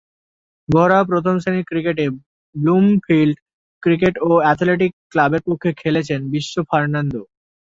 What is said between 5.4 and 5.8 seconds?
পক্ষে